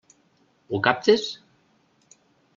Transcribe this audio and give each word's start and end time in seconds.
Ho 0.71 0.79
captes? 0.87 1.27